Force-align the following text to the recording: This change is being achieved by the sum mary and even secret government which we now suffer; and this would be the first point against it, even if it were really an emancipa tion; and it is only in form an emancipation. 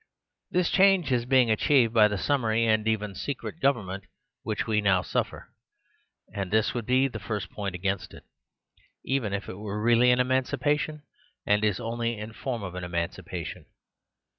This 0.49 0.71
change 0.71 1.11
is 1.11 1.25
being 1.25 1.51
achieved 1.51 1.93
by 1.93 2.07
the 2.07 2.17
sum 2.17 2.41
mary 2.41 2.65
and 2.65 2.87
even 2.87 3.13
secret 3.13 3.59
government 3.59 4.05
which 4.41 4.65
we 4.65 4.81
now 4.81 5.03
suffer; 5.03 5.53
and 6.33 6.49
this 6.49 6.73
would 6.73 6.87
be 6.87 7.07
the 7.07 7.19
first 7.19 7.51
point 7.51 7.75
against 7.75 8.11
it, 8.15 8.23
even 9.05 9.31
if 9.31 9.47
it 9.47 9.59
were 9.59 9.79
really 9.79 10.09
an 10.09 10.17
emancipa 10.17 10.79
tion; 10.79 11.03
and 11.45 11.63
it 11.63 11.67
is 11.67 11.79
only 11.79 12.17
in 12.17 12.33
form 12.33 12.63
an 12.75 12.83
emancipation. 12.83 13.67